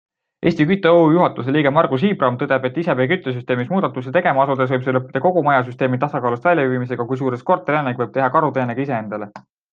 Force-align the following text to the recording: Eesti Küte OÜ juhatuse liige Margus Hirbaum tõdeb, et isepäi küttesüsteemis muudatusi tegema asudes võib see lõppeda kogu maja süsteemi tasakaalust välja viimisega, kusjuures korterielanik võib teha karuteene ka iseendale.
Eesti 0.51 0.65
Küte 0.69 0.91
OÜ 0.99 1.01
juhatuse 1.15 1.53
liige 1.57 1.71
Margus 1.75 2.05
Hirbaum 2.07 2.39
tõdeb, 2.43 2.65
et 2.69 2.79
isepäi 2.83 3.07
küttesüsteemis 3.11 3.69
muudatusi 3.75 4.15
tegema 4.15 4.47
asudes 4.47 4.73
võib 4.75 4.87
see 4.89 4.97
lõppeda 4.97 5.23
kogu 5.27 5.45
maja 5.49 5.61
süsteemi 5.69 6.01
tasakaalust 6.07 6.51
välja 6.51 6.67
viimisega, 6.73 7.09
kusjuures 7.13 7.47
korterielanik 7.53 8.03
võib 8.03 8.17
teha 8.19 8.33
karuteene 8.39 8.79
ka 8.81 8.87
iseendale. 8.89 9.31